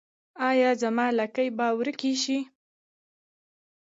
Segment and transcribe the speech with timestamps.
[0.49, 2.39] ایا زما لکې به ورکې شي؟